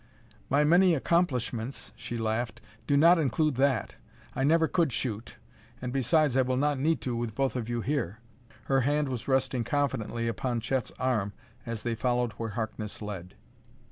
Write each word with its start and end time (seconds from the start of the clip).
"My 0.49 0.63
many 0.63 0.95
accomplishments," 0.95 1.91
she 1.95 2.17
laughed, 2.17 2.59
"do 2.87 2.97
not 2.97 3.19
include 3.19 3.53
that. 3.57 3.97
I 4.35 4.43
never 4.43 4.67
could 4.67 4.91
shoot 4.91 5.35
and 5.79 5.93
besides 5.93 6.35
I 6.35 6.41
will 6.41 6.57
not 6.57 6.79
need 6.79 7.01
to 7.01 7.15
with 7.15 7.35
both 7.35 7.55
of 7.55 7.69
you 7.69 7.81
here." 7.81 8.17
Her 8.63 8.81
hand 8.81 9.09
was 9.09 9.27
resting 9.27 9.63
confidently 9.63 10.27
upon 10.27 10.59
Chet's 10.59 10.89
arm 10.97 11.33
as 11.67 11.83
they 11.83 11.93
followed 11.93 12.31
where 12.37 12.49
Harkness 12.57 12.99
led. 12.99 13.35